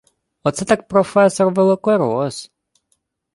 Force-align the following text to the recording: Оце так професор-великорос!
Оце 0.43 0.65
так 0.65 0.87
професор-великорос! 0.87 2.49